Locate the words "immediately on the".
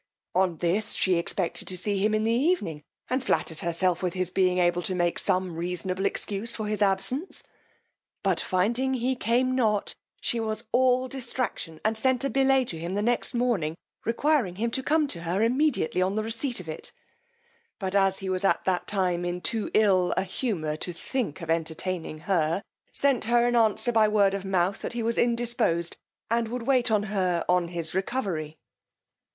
15.43-16.23